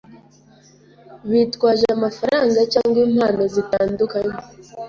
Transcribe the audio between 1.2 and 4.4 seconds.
bitwaje amafaranga cyangwa impano zitandukanye